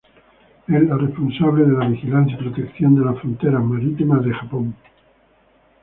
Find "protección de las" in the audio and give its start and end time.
2.39-3.19